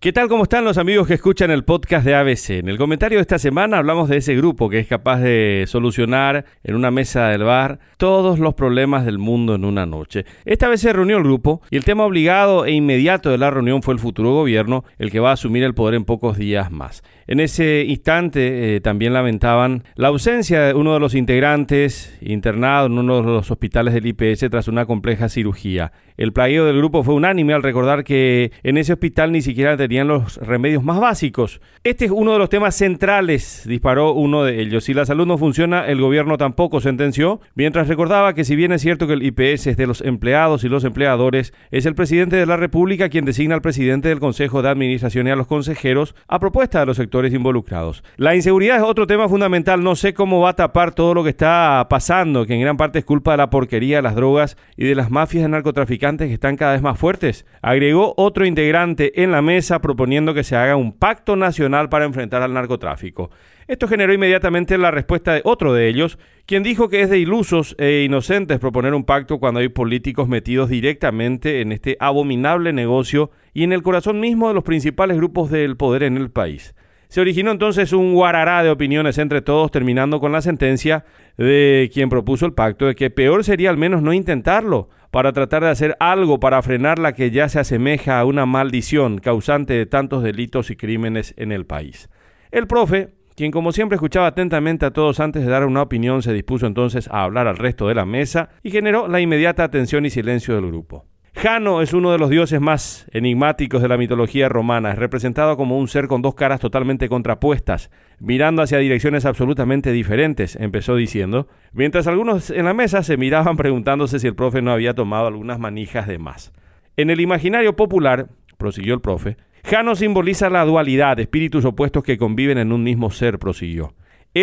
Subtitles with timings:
[0.00, 0.28] ¿Qué tal?
[0.28, 2.50] ¿Cómo están los amigos que escuchan el podcast de ABC?
[2.50, 6.44] En el comentario de esta semana hablamos de ese grupo que es capaz de solucionar
[6.62, 10.24] en una mesa del bar todos los problemas del mundo en una noche.
[10.44, 13.82] Esta vez se reunió el grupo y el tema obligado e inmediato de la reunión
[13.82, 17.02] fue el futuro gobierno, el que va a asumir el poder en pocos días más.
[17.26, 22.98] En ese instante eh, también lamentaban la ausencia de uno de los integrantes internado en
[22.98, 25.90] uno de los hospitales del IPS tras una compleja cirugía.
[26.16, 30.06] El plagueo del grupo fue unánime al recordar que en ese hospital ni siquiera tenían
[30.06, 31.62] los remedios más básicos.
[31.82, 34.84] Este es uno de los temas centrales, disparó uno de ellos.
[34.84, 38.82] Si la salud no funciona, el gobierno tampoco sentenció, mientras recordaba que si bien es
[38.82, 42.44] cierto que el IPS es de los empleados y los empleadores, es el presidente de
[42.44, 46.38] la República quien designa al presidente del Consejo de Administración y a los consejeros a
[46.38, 48.04] propuesta de los sectores involucrados.
[48.18, 49.82] La inseguridad es otro tema fundamental.
[49.82, 52.98] No sé cómo va a tapar todo lo que está pasando, que en gran parte
[52.98, 56.56] es culpa de la porquería las drogas y de las mafias de narcotraficantes que están
[56.56, 57.46] cada vez más fuertes.
[57.62, 62.42] Agregó otro integrante en la mesa proponiendo que se haga un pacto nacional para enfrentar
[62.42, 63.30] al narcotráfico.
[63.66, 67.76] Esto generó inmediatamente la respuesta de otro de ellos, quien dijo que es de ilusos
[67.78, 73.64] e inocentes proponer un pacto cuando hay políticos metidos directamente en este abominable negocio y
[73.64, 76.74] en el corazón mismo de los principales grupos del poder en el país.
[77.08, 81.06] Se originó entonces un guarará de opiniones entre todos, terminando con la sentencia
[81.38, 85.62] de quien propuso el pacto de que peor sería al menos no intentarlo, para tratar
[85.64, 89.86] de hacer algo para frenar la que ya se asemeja a una maldición causante de
[89.86, 92.10] tantos delitos y crímenes en el país.
[92.50, 96.32] El profe, quien como siempre escuchaba atentamente a todos antes de dar una opinión, se
[96.32, 100.10] dispuso entonces a hablar al resto de la mesa y generó la inmediata atención y
[100.10, 101.06] silencio del grupo.
[101.40, 104.90] Jano es uno de los dioses más enigmáticos de la mitología romana.
[104.90, 110.56] Es representado como un ser con dos caras totalmente contrapuestas, mirando hacia direcciones absolutamente diferentes,
[110.56, 114.94] empezó diciendo, mientras algunos en la mesa se miraban preguntándose si el profe no había
[114.94, 116.52] tomado algunas manijas de más.
[116.96, 122.58] En el imaginario popular, prosiguió el profe, Jano simboliza la dualidad, espíritus opuestos que conviven
[122.58, 123.94] en un mismo ser, prosiguió.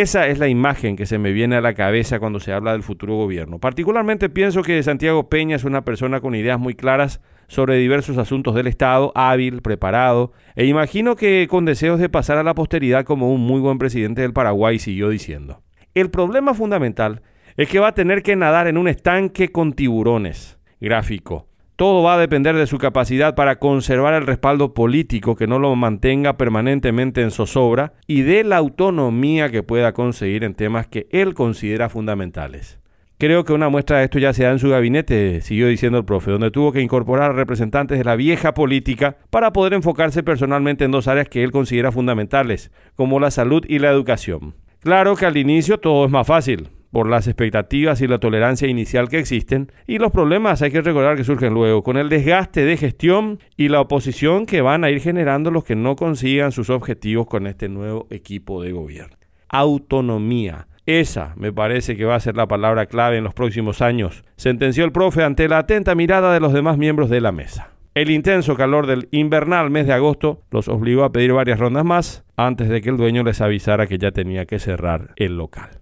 [0.02, 2.84] Esa es la imagen que se me viene a la cabeza cuando se habla del
[2.84, 3.60] futuro gobierno.
[3.60, 8.56] Particularmente pienso que Santiago Peña es una persona con ideas muy claras sobre diversos asuntos
[8.56, 13.32] del Estado, hábil, preparado, e imagino que con deseos de pasar a la posteridad como
[13.32, 15.62] un muy buen presidente del Paraguay, siguió diciendo.
[15.94, 17.22] El problema fundamental
[17.56, 20.60] es que va a tener que nadar en un estanque con tiburones.
[20.82, 21.48] Gráfico.
[21.76, 25.76] Todo va a depender de su capacidad para conservar el respaldo político que no lo
[25.76, 31.34] mantenga permanentemente en zozobra y de la autonomía que pueda conseguir en temas que él
[31.34, 32.80] considera fundamentales.
[33.18, 36.06] Creo que una muestra de esto ya se da en su gabinete, siguió diciendo el
[36.06, 40.86] profe, donde tuvo que incorporar a representantes de la vieja política para poder enfocarse personalmente
[40.86, 44.56] en dos áreas que él considera fundamentales, como la salud y la educación.
[44.80, 49.10] Claro que al inicio todo es más fácil, por las expectativas y la tolerancia inicial
[49.10, 52.78] que existen y los problemas hay que recordar que surgen luego con el desgaste de
[52.78, 57.28] gestión y la oposición que van a ir generando los que no consigan sus objetivos
[57.28, 59.18] con este nuevo equipo de gobierno.
[59.50, 60.68] Autonomía.
[60.86, 64.86] Esa me parece que va a ser la palabra clave en los próximos años, sentenció
[64.86, 67.72] el profe ante la atenta mirada de los demás miembros de la mesa.
[67.94, 72.24] El intenso calor del invernal mes de agosto los obligó a pedir varias rondas más
[72.38, 75.82] antes de que el dueño les avisara que ya tenía que cerrar el local.